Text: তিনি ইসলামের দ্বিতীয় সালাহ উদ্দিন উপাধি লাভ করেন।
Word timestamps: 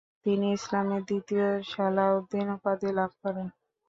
তিনি 0.23 0.47
ইসলামের 0.53 1.01
দ্বিতীয় 1.07 1.47
সালাহ 1.71 2.09
উদ্দিন 2.17 2.47
উপাধি 2.57 2.89
লাভ 2.97 3.11
করেন। 3.21 3.47